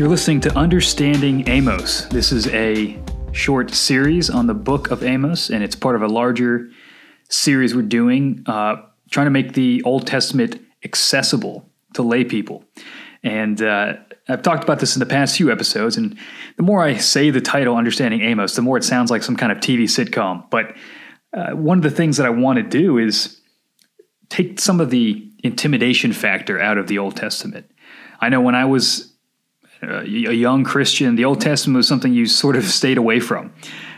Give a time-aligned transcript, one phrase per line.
[0.00, 2.06] You're listening to Understanding Amos.
[2.06, 2.98] This is a
[3.32, 6.70] short series on the book of Amos, and it's part of a larger
[7.28, 8.76] series we're doing, uh,
[9.10, 12.64] trying to make the Old Testament accessible to lay people.
[13.22, 16.16] And uh, I've talked about this in the past few episodes, and
[16.56, 19.52] the more I say the title Understanding Amos, the more it sounds like some kind
[19.52, 20.48] of TV sitcom.
[20.48, 20.74] But
[21.34, 23.38] uh, one of the things that I want to do is
[24.30, 27.70] take some of the intimidation factor out of the Old Testament.
[28.22, 29.09] I know when I was
[29.82, 33.52] uh, a young Christian, the Old Testament was something you sort of stayed away from.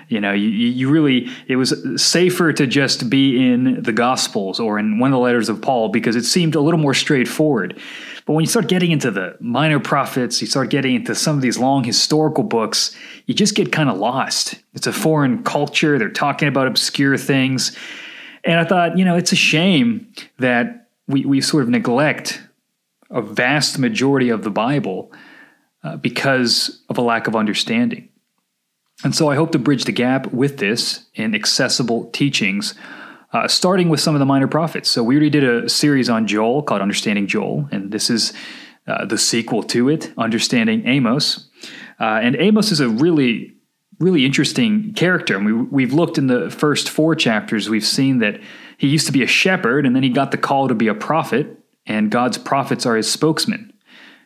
[0.08, 4.78] You know, you, you really, it was safer to just be in the Gospels or
[4.78, 7.80] in one of the letters of Paul because it seemed a little more straightforward.
[8.26, 11.42] But when you start getting into the minor prophets, you start getting into some of
[11.42, 12.94] these long historical books,
[13.26, 14.56] you just get kind of lost.
[14.74, 17.76] It's a foreign culture, they're talking about obscure things.
[18.44, 22.42] And I thought, you know, it's a shame that we, we sort of neglect
[23.10, 25.10] a vast majority of the Bible
[25.84, 28.08] uh, because of a lack of understanding.
[29.04, 32.74] And so I hope to bridge the gap with this in accessible teachings,
[33.32, 34.88] uh, starting with some of the minor prophets.
[34.88, 38.32] So we already did a series on Joel called Understanding Joel, and this is
[38.86, 41.48] uh, the sequel to it, Understanding Amos.
[41.98, 43.54] Uh, and Amos is a really,
[43.98, 45.36] really interesting character.
[45.36, 48.40] And we, we've looked in the first four chapters, we've seen that
[48.78, 50.94] he used to be a shepherd, and then he got the call to be a
[50.94, 53.10] prophet, and God's prophets are his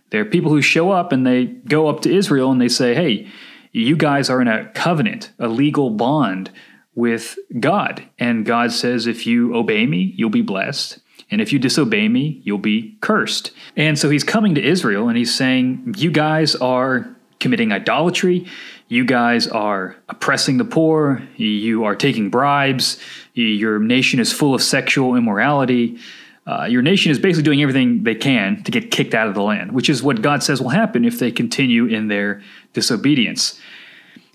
[0.07, 0.11] spokesmen.
[0.11, 3.29] They're people who show up and they go up to Israel and they say, hey,
[3.73, 6.51] you guys are in a covenant, a legal bond
[6.95, 8.03] with God.
[8.19, 10.99] And God says, if you obey me, you'll be blessed.
[11.31, 13.51] And if you disobey me, you'll be cursed.
[13.77, 18.47] And so he's coming to Israel and he's saying, You guys are committing idolatry.
[18.89, 21.21] You guys are oppressing the poor.
[21.37, 23.01] You are taking bribes.
[23.35, 25.99] Your nation is full of sexual immorality.
[26.47, 29.43] Uh, your nation is basically doing everything they can to get kicked out of the
[29.43, 32.41] land, which is what God says will happen if they continue in their
[32.73, 33.61] disobedience.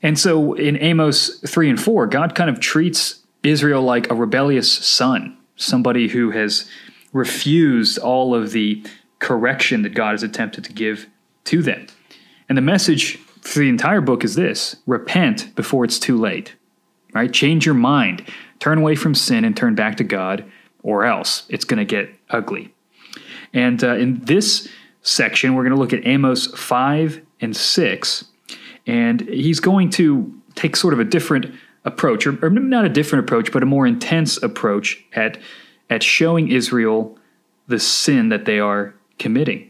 [0.03, 4.72] And so in Amos 3 and 4, God kind of treats Israel like a rebellious
[4.72, 6.69] son, somebody who has
[7.13, 8.83] refused all of the
[9.19, 11.07] correction that God has attempted to give
[11.45, 11.88] to them.
[12.49, 16.55] And the message for the entire book is this repent before it's too late,
[17.13, 17.31] right?
[17.31, 18.28] Change your mind,
[18.59, 20.43] turn away from sin and turn back to God,
[20.83, 22.73] or else it's going to get ugly.
[23.53, 24.69] And uh, in this
[25.01, 28.25] section, we're going to look at Amos 5 and 6
[28.87, 31.53] and he's going to take sort of a different
[31.85, 35.37] approach, or, or not a different approach, but a more intense approach at
[35.89, 37.17] at showing Israel
[37.67, 39.69] the sin that they are committing.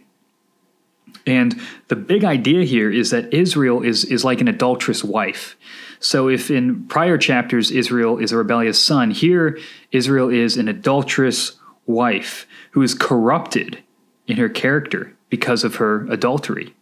[1.25, 5.57] And the big idea here is that Israel is, is like an adulterous wife.
[6.01, 9.59] So, if in prior chapters Israel is a rebellious son, here
[9.91, 11.53] Israel is an adulterous
[11.85, 13.84] wife who is corrupted
[14.25, 16.73] in her character because of her adultery.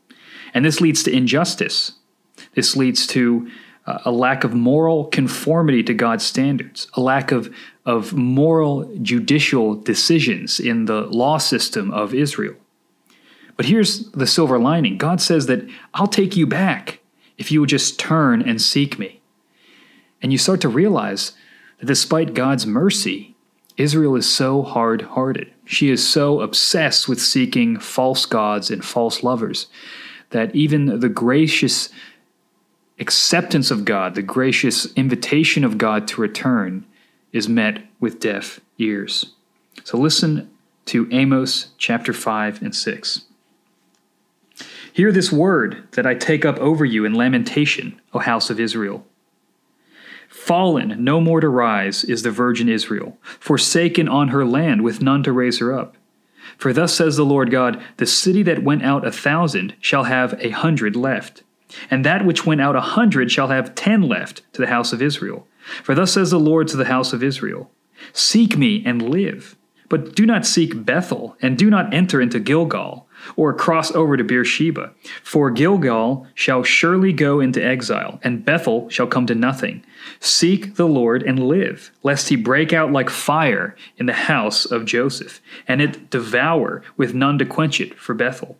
[0.53, 1.91] And this leads to injustice.
[2.55, 3.51] This leads to
[3.85, 7.53] uh, a lack of moral conformity to God's standards, a lack of,
[7.85, 12.55] of moral judicial decisions in the law system of Israel.
[13.57, 16.98] But here's the silver lining God says that I'll take you back
[17.39, 19.21] if you would just turn and seek me.
[20.21, 21.31] And you start to realize
[21.79, 23.35] that despite God's mercy,
[23.77, 25.51] Israel is so hard hearted.
[25.65, 29.67] She is so obsessed with seeking false gods and false lovers
[30.31, 31.89] that even the gracious
[32.99, 36.85] acceptance of God, the gracious invitation of God to return,
[37.31, 39.33] is met with deaf ears.
[39.85, 40.51] So listen
[40.85, 43.21] to Amos chapter 5 and 6.
[44.99, 49.07] Hear this word that I take up over you in lamentation, O house of Israel.
[50.27, 55.23] Fallen, no more to rise, is the virgin Israel, forsaken on her land, with none
[55.23, 55.95] to raise her up.
[56.57, 60.37] For thus says the Lord God The city that went out a thousand shall have
[60.41, 61.43] a hundred left
[61.89, 65.01] and that which went out a hundred shall have ten left to the house of
[65.01, 65.47] Israel.
[65.81, 67.71] For thus says the Lord to the house of Israel
[68.11, 69.55] Seek me and live.
[69.87, 74.23] But do not seek Bethel, and do not enter into Gilgal, or cross over to
[74.23, 74.91] Beersheba.
[75.23, 79.83] For Gilgal shall surely go into exile, and Bethel shall come to nothing.
[80.19, 84.85] Seek the Lord and live, lest he break out like fire in the house of
[84.85, 88.57] Joseph, and it devour with none to quench it for Bethel.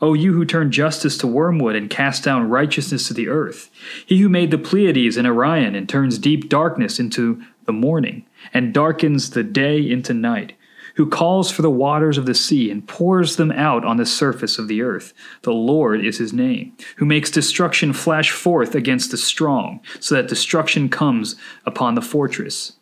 [0.00, 3.70] O you who turn justice to wormwood and cast down righteousness to the earth,
[4.04, 8.74] he who made the Pleiades and Orion and turns deep darkness into the morning, and
[8.74, 10.54] darkens the day into night,
[10.96, 14.58] who calls for the waters of the sea and pours them out on the surface
[14.58, 15.12] of the earth.
[15.42, 20.28] The Lord is his name, who makes destruction flash forth against the strong, so that
[20.28, 22.74] destruction comes upon the fortress.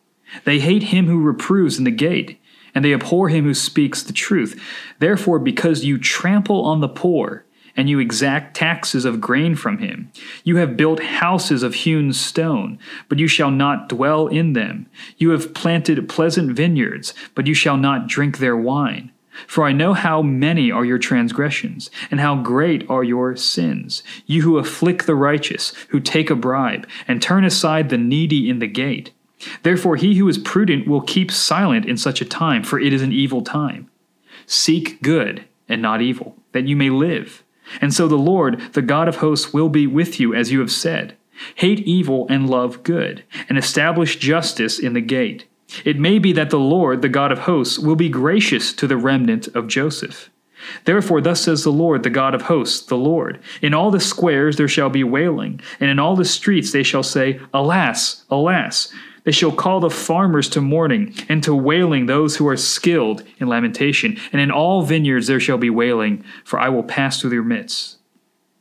[0.45, 2.41] They hate him who reproves in the gate
[2.75, 4.61] and they abhor him who speaks the truth.
[4.99, 7.45] Therefore, because you trample on the poor
[7.77, 10.11] and you exact taxes of grain from him.
[10.45, 12.79] You have built houses of hewn stone,
[13.09, 14.87] but you shall not dwell in them.
[15.17, 19.13] You have planted pleasant vineyards, but you shall not drink their wine.
[19.47, 24.03] For I know how many are your transgressions, and how great are your sins.
[24.27, 28.59] You who afflict the righteous, who take a bribe, and turn aside the needy in
[28.59, 29.13] the gate.
[29.63, 33.03] Therefore, he who is prudent will keep silent in such a time, for it is
[33.03, 33.89] an evil time.
[34.47, 37.43] Seek good and not evil, that you may live.
[37.81, 40.73] And so the Lord, the God of hosts, will be with you, as you have
[40.73, 41.17] said.
[41.57, 45.47] Hate evil and love good, and establish justice in the gate.
[45.85, 48.97] It may be that the Lord, the God of hosts, will be gracious to the
[48.97, 50.31] remnant of Joseph.
[50.85, 54.57] Therefore, thus says the Lord, the God of hosts, the Lord In all the squares
[54.57, 58.93] there shall be wailing, and in all the streets they shall say, Alas, alas!
[59.25, 63.49] They shall call the farmers to mourning, and to wailing those who are skilled in
[63.49, 64.19] lamentation.
[64.33, 67.99] And in all vineyards there shall be wailing, for I will pass through their midst,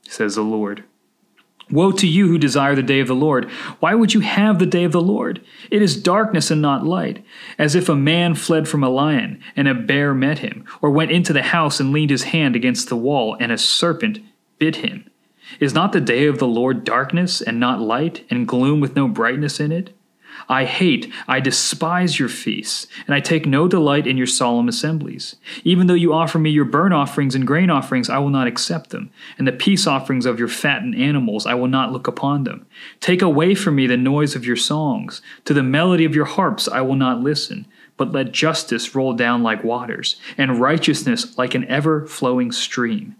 [0.08, 0.84] says the Lord.
[1.72, 3.50] Woe to you who desire the day of the Lord.
[3.80, 5.40] Why would you have the day of the Lord?
[5.70, 7.24] It is darkness and not light,
[7.60, 11.12] as if a man fled from a lion, and a bear met him, or went
[11.12, 14.20] into the house and leaned his hand against the wall, and a serpent
[14.58, 15.10] bit him.
[15.60, 19.08] Is not the day of the Lord darkness and not light, and gloom with no
[19.08, 19.96] brightness in it?
[20.48, 25.36] I hate, I despise your feasts, and I take no delight in your solemn assemblies.
[25.64, 28.92] Even though you offer me your burnt offerings and grain offerings, I will not accept
[28.92, 32.66] them, and the peace offerings of your fattened animals, I will not look upon them.
[33.00, 35.22] Take away from me the noise of your songs.
[35.46, 39.44] To the melody of your harps, I will not listen, but let justice roll down
[39.44, 43.16] like waters, and righteousness like an ever flowing stream.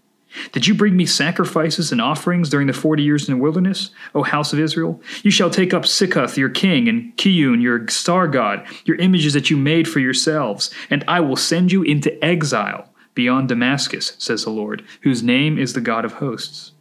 [0.52, 4.24] Did you bring me sacrifices and offerings during the forty years in the wilderness, O
[4.24, 5.02] house of Israel?
[5.24, 9.50] You shall take up Sikkuth your king, and Kiyyun your star god, your images that
[9.50, 14.50] you made for yourselves, and I will send you into exile beyond Damascus, says the
[14.50, 16.74] Lord, whose name is the God of hosts.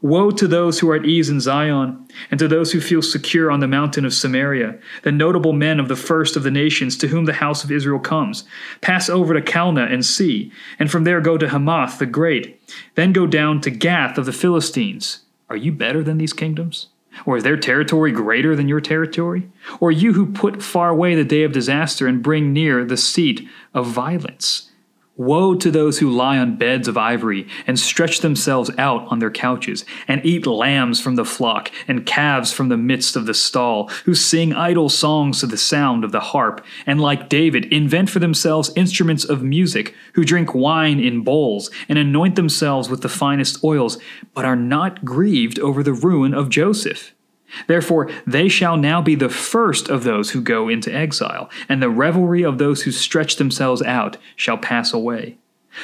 [0.00, 3.50] Woe to those who are at ease in Zion, and to those who feel secure
[3.50, 7.08] on the mountain of Samaria, the notable men of the first of the nations to
[7.08, 8.44] whom the house of Israel comes.
[8.80, 12.60] Pass over to Calneh and see, and from there go to Hamath the great,
[12.94, 15.20] then go down to Gath of the Philistines.
[15.50, 16.88] Are you better than these kingdoms?
[17.26, 19.50] Or is their territory greater than your territory?
[19.80, 23.48] Or you who put far away the day of disaster and bring near the seat
[23.74, 24.67] of violence?
[25.18, 29.32] Woe to those who lie on beds of ivory and stretch themselves out on their
[29.32, 33.88] couches, and eat lambs from the flock and calves from the midst of the stall,
[34.04, 38.20] who sing idle songs to the sound of the harp, and like David invent for
[38.20, 43.64] themselves instruments of music, who drink wine in bowls and anoint themselves with the finest
[43.64, 43.98] oils,
[44.34, 47.12] but are not grieved over the ruin of Joseph.
[47.66, 51.90] Therefore, they shall now be the first of those who go into exile, and the
[51.90, 55.38] revelry of those who stretch themselves out shall pass away.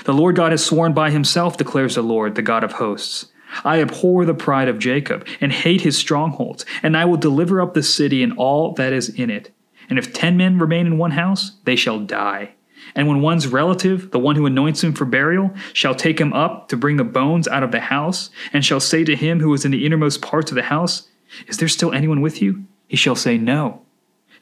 [0.04, 3.26] The Lord God has sworn by himself, declares the Lord, the God of hosts.
[3.64, 7.74] I abhor the pride of Jacob, and hate his strongholds, and I will deliver up
[7.74, 9.50] the city and all that is in it.
[9.88, 12.52] And if ten men remain in one house, they shall die.
[12.94, 16.68] And when one's relative, the one who anoints him for burial, shall take him up
[16.68, 19.64] to bring the bones out of the house, and shall say to him who is
[19.64, 21.08] in the innermost parts of the house,
[21.46, 22.64] is there still anyone with you?
[22.88, 23.82] He shall say, No.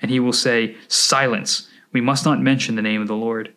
[0.00, 1.68] And he will say, Silence.
[1.92, 3.52] We must not mention the name of the Lord.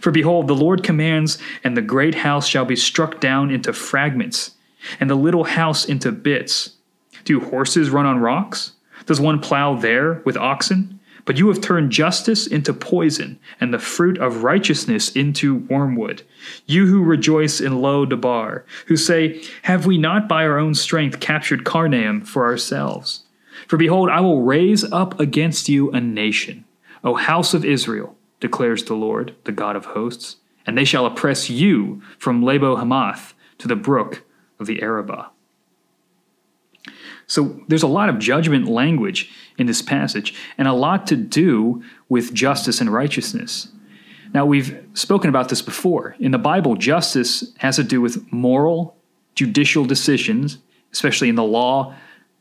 [0.00, 4.52] For behold, the Lord commands, and the great house shall be struck down into fragments,
[5.00, 6.76] and the little house into bits.
[7.24, 8.72] Do horses run on rocks?
[9.06, 10.97] Does one plow there with oxen?
[11.28, 16.22] But you have turned justice into poison, and the fruit of righteousness into wormwood.
[16.64, 21.20] You who rejoice in Lo Debar, who say, Have we not by our own strength
[21.20, 23.24] captured Karnaim for ourselves?
[23.66, 26.64] For behold, I will raise up against you a nation,
[27.04, 31.50] O house of Israel, declares the Lord, the God of hosts, and they shall oppress
[31.50, 34.24] you from Lebo Hamath to the brook
[34.58, 35.28] of the Arabah.
[37.28, 41.84] So there's a lot of judgment language in this passage and a lot to do
[42.08, 43.68] with justice and righteousness.
[44.34, 46.16] Now, we've spoken about this before.
[46.18, 48.96] In the Bible, justice has to do with moral,
[49.34, 50.58] judicial decisions,
[50.92, 51.94] especially in the law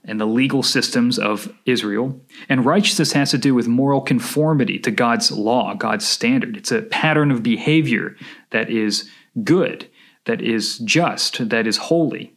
[0.06, 2.20] and the legal systems of Israel.
[2.48, 6.56] And righteousness has to do with moral conformity to God's law, God's standard.
[6.56, 8.16] It's a pattern of behavior
[8.52, 9.10] that is
[9.44, 9.90] good,
[10.26, 12.37] that is just, that is holy.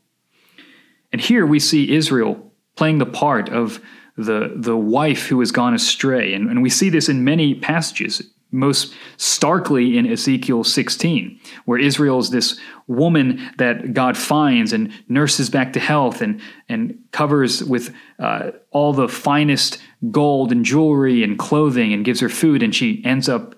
[1.13, 3.81] And here we see Israel playing the part of
[4.17, 6.35] the, the wife who has gone astray.
[6.35, 12.19] And, and we see this in many passages, most starkly in Ezekiel 16, where Israel
[12.19, 17.95] is this woman that God finds and nurses back to health and, and covers with
[18.19, 23.03] uh, all the finest gold and jewelry and clothing and gives her food, and she
[23.05, 23.55] ends up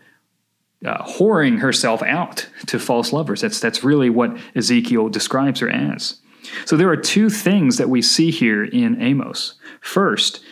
[0.85, 3.41] uh, whoring herself out to false lovers.
[3.41, 6.19] That's, that's really what Ezekiel describes her as.
[6.65, 9.55] So there are two things that we see here in Amos.
[9.81, 10.43] First,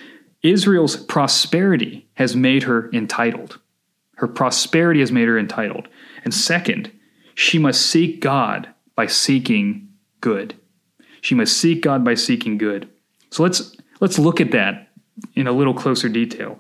[0.43, 3.59] Israel's prosperity has made her entitled.
[4.17, 5.89] Her prosperity has made her entitled.
[6.25, 6.93] And second,
[7.35, 9.89] she must seek God by seeking
[10.21, 10.55] good.
[11.21, 12.89] She must seek God by seeking good.
[13.31, 14.89] So let's let's look at that
[15.35, 16.59] in a little closer detail.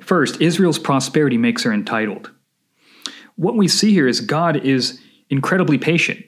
[0.00, 2.30] First, Israel's prosperity makes her entitled.
[3.36, 6.24] What we see here is God is incredibly patient.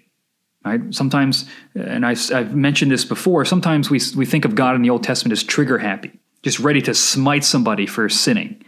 [0.65, 0.81] Right?
[0.93, 4.91] Sometimes, and I, have mentioned this before, sometimes we, we think of God in the
[4.91, 8.63] Old Testament as trigger happy, just ready to smite somebody for sinning.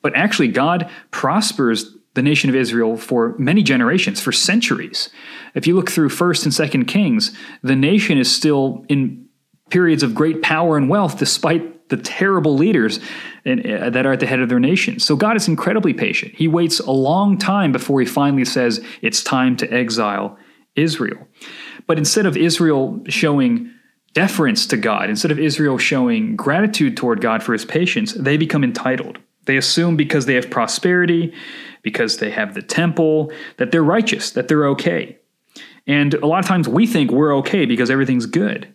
[0.00, 5.10] But actually, God prospers the nation of Israel for many generations, for centuries.
[5.54, 9.26] If you look through 1st and 2nd Kings, the nation is still in
[9.70, 12.98] periods of great power and wealth despite the terrible leaders
[13.46, 14.98] uh, that are at the head of their nation.
[14.98, 16.34] So God is incredibly patient.
[16.34, 20.38] He waits a long time before he finally says it's time to exile
[20.76, 21.26] Israel.
[21.86, 23.70] But instead of Israel showing
[24.12, 28.64] deference to God, instead of Israel showing gratitude toward God for his patience, they become
[28.64, 29.18] entitled.
[29.46, 31.34] They assume because they have prosperity,
[31.82, 35.18] because they have the temple, that they're righteous, that they're okay.
[35.86, 38.72] And a lot of times we think we're okay because everything's good.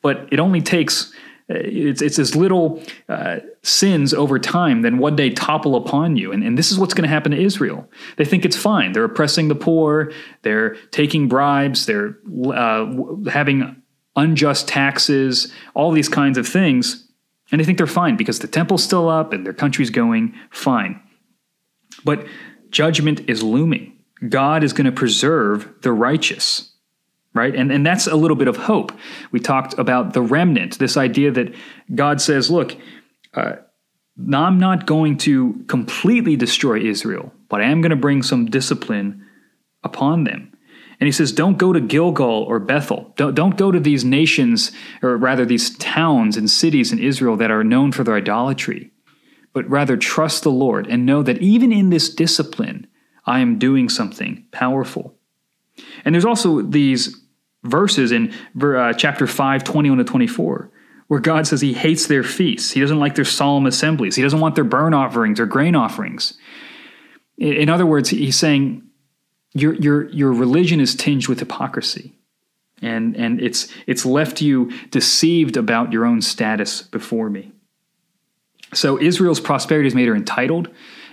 [0.00, 1.12] But it only takes
[1.54, 6.32] it's, it's as little uh, sins over time than one day topple upon you.
[6.32, 7.88] And, and this is what's going to happen to Israel.
[8.16, 8.92] They think it's fine.
[8.92, 12.94] They're oppressing the poor, they're taking bribes, they're uh,
[13.30, 13.82] having
[14.16, 17.08] unjust taxes, all these kinds of things.
[17.50, 21.00] And they think they're fine because the temple's still up and their country's going fine.
[22.04, 22.26] But
[22.70, 23.98] judgment is looming.
[24.28, 26.71] God is going to preserve the righteous
[27.34, 27.54] right?
[27.54, 28.92] And, and that's a little bit of hope.
[29.30, 31.54] We talked about the remnant, this idea that
[31.94, 32.76] God says, look,
[33.34, 33.54] uh,
[34.32, 39.26] I'm not going to completely destroy Israel, but I am going to bring some discipline
[39.82, 40.52] upon them.
[41.00, 43.12] And he says, don't go to Gilgal or Bethel.
[43.16, 44.70] Don't, don't go to these nations,
[45.02, 48.92] or rather these towns and cities in Israel that are known for their idolatry,
[49.52, 52.86] but rather trust the Lord and know that even in this discipline,
[53.26, 55.16] I am doing something powerful.
[56.04, 57.21] And there's also these
[57.64, 60.70] verses in uh, chapter 5, 21 to 24,
[61.08, 62.72] where God says he hates their feasts.
[62.72, 64.16] He doesn't like their solemn assemblies.
[64.16, 66.34] He doesn't want their burnt offerings or grain offerings.
[67.38, 68.82] In other words, he's saying
[69.52, 72.12] your, your, your religion is tinged with hypocrisy.
[72.80, 77.52] And, and it's, it's left you deceived about your own status before me.
[78.74, 80.68] So Israel's prosperity has made her entitled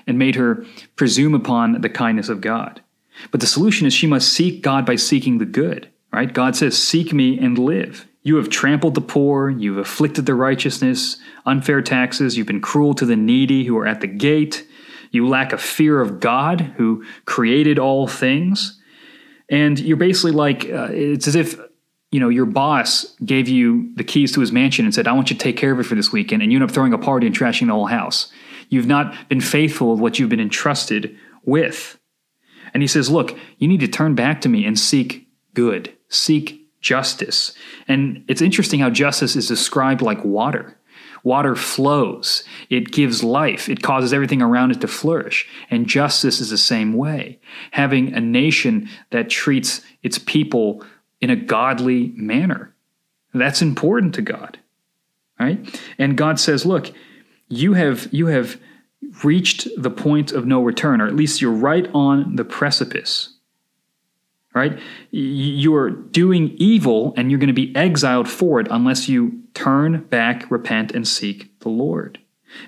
[0.08, 0.66] and made her
[0.96, 2.82] presume upon the kindness of God.
[3.32, 6.32] But the solution is she must seek God by seeking the good right?
[6.32, 8.08] God says, Seek me and live.
[8.22, 13.06] You have trampled the poor, you've afflicted the righteousness, unfair taxes, you've been cruel to
[13.06, 14.68] the needy who are at the gate,
[15.12, 18.80] you lack a fear of God who created all things.
[19.50, 21.60] And you're basically like, uh, it's as if,
[22.12, 25.32] you know, your boss gave you the keys to his mansion and said, I want
[25.32, 26.98] you to take care of it for this weekend, and you end up throwing a
[26.98, 28.32] party and trashing the whole house.
[28.68, 31.98] You've not been faithful with what you've been entrusted with.
[32.74, 36.68] And he says, Look, you need to turn back to me and seek good seek
[36.82, 37.54] justice.
[37.88, 40.76] And it's interesting how justice is described like water.
[41.24, 45.48] Water flows, it gives life, it causes everything around it to flourish.
[45.70, 47.40] And justice is the same way.
[47.72, 50.84] Having a nation that treats its people
[51.20, 52.74] in a godly manner.
[53.34, 54.60] That's important to God.
[55.38, 55.82] Right?
[55.98, 56.92] And God says, look,
[57.50, 58.60] you have you have
[59.24, 63.39] reached the point of no return, or at least you're right on the precipice
[64.54, 64.80] right?
[65.12, 70.50] You're doing evil and you're going to be exiled for it unless you turn back,
[70.50, 72.20] repent, and seek the Lord.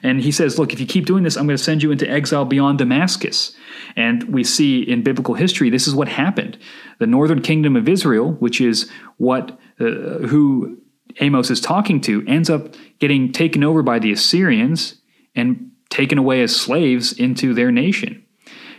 [0.04, 2.10] And he says, Look, if you keep doing this, I'm going to send you into
[2.10, 3.54] exile beyond Damascus.
[3.96, 6.58] And we see in biblical history, this is what happened.
[7.00, 9.86] The northern kingdom of Israel, which is what uh,
[10.28, 10.78] who
[11.20, 15.02] Amos is talking to, ends up getting taken over by the Assyrians
[15.36, 18.24] and taken away as slaves into their nation.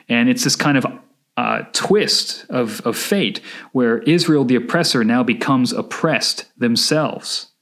[0.09, 0.87] And it's this kind of
[1.37, 3.41] uh, twist of, of fate
[3.73, 7.53] where Israel, the oppressor, now becomes oppressed themselves.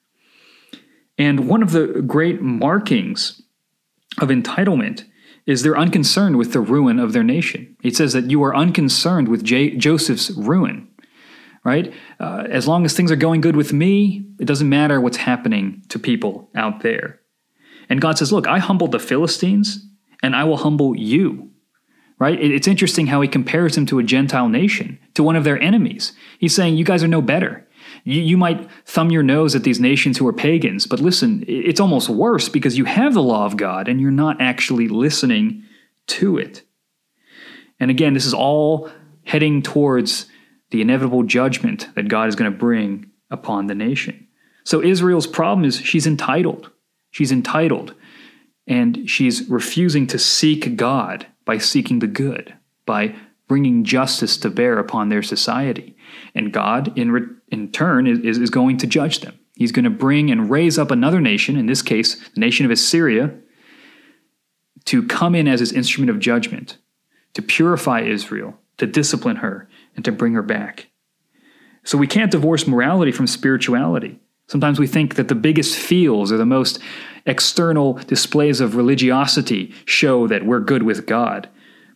[1.18, 3.42] And one of the great markings
[4.18, 5.04] of entitlement
[5.46, 7.76] is they're unconcerned with the ruin of their nation.
[7.82, 10.88] It says that you are unconcerned with J- Joseph's ruin,
[11.64, 11.92] right?
[12.18, 15.82] Uh, as long as things are going good with me, it doesn't matter what's happening
[15.88, 17.20] to people out there.
[17.88, 19.86] And God says, Look, I humbled the Philistines,
[20.22, 21.50] and I will humble you
[22.20, 22.38] right?
[22.38, 26.12] It's interesting how he compares them to a Gentile nation, to one of their enemies.
[26.38, 27.66] He's saying, You guys are no better.
[28.04, 31.80] You, you might thumb your nose at these nations who are pagans, but listen, it's
[31.80, 35.64] almost worse because you have the law of God and you're not actually listening
[36.08, 36.62] to it.
[37.80, 38.90] And again, this is all
[39.24, 40.26] heading towards
[40.70, 44.28] the inevitable judgment that God is going to bring upon the nation.
[44.64, 46.70] So Israel's problem is she's entitled.
[47.10, 47.94] She's entitled.
[48.66, 52.54] And she's refusing to seek God by seeking the good,
[52.87, 53.12] by
[53.49, 55.97] bringing justice to bear upon their society.
[56.33, 59.37] And God, in, re- in turn, is, is going to judge them.
[59.57, 62.71] He's going to bring and raise up another nation, in this case, the nation of
[62.71, 63.35] Assyria,
[64.85, 66.78] to come in as his instrument of judgment,
[67.35, 70.87] to purify Israel, to discipline her, and to bring her back.
[71.83, 74.21] So we can't divorce morality from spirituality.
[74.50, 76.80] Sometimes we think that the biggest feels or the most
[77.25, 81.49] external displays of religiosity show that we're good with God.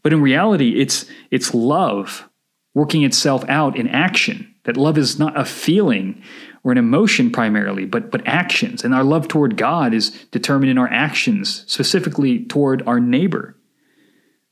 [0.05, 2.29] But in reality, it's, it's love
[2.73, 4.55] working itself out in action.
[4.67, 6.23] That love is not a feeling
[6.63, 8.85] or an emotion primarily, but, but actions.
[8.85, 13.57] And our love toward God is determined in our actions, specifically toward our neighbor.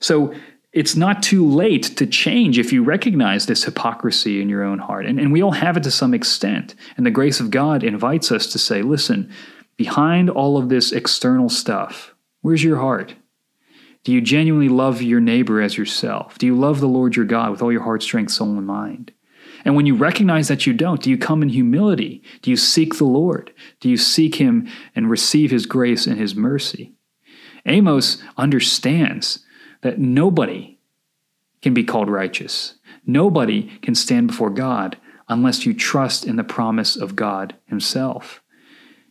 [0.00, 0.34] So
[0.72, 5.04] it's not too late to change if you recognize this hypocrisy in your own heart.
[5.04, 6.74] And, and we all have it to some extent.
[6.96, 9.30] And the grace of God invites us to say, listen,
[9.76, 13.14] behind all of this external stuff, where's your heart?
[14.04, 16.38] Do you genuinely love your neighbor as yourself?
[16.38, 19.12] Do you love the Lord your God with all your heart, strength, soul, and mind?
[19.64, 22.22] And when you recognize that you don't, do you come in humility?
[22.40, 23.52] Do you seek the Lord?
[23.78, 26.94] Do you seek Him and receive His grace and His mercy?
[27.64, 29.44] Amos understands
[29.82, 30.78] that nobody
[31.60, 32.74] can be called righteous.
[33.06, 34.96] Nobody can stand before God
[35.28, 38.42] unless you trust in the promise of God Himself.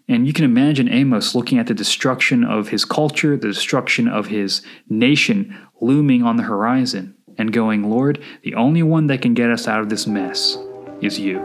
[0.07, 4.27] And you can imagine Amos looking at the destruction of his culture, the destruction of
[4.27, 9.49] his nation looming on the horizon, and going, Lord, the only one that can get
[9.49, 10.57] us out of this mess
[11.01, 11.39] is you.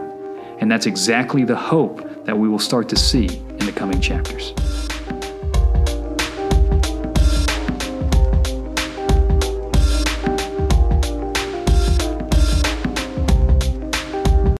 [0.59, 4.53] And that's exactly the hope that we will start to see in the coming chapters.